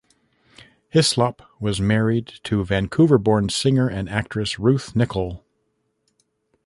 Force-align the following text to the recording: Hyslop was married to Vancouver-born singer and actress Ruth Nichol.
Hyslop 0.95 1.41
was 1.59 1.79
married 1.79 2.25
to 2.45 2.65
Vancouver-born 2.65 3.49
singer 3.49 3.87
and 3.87 4.09
actress 4.09 4.57
Ruth 4.57 4.95
Nichol. 4.95 5.45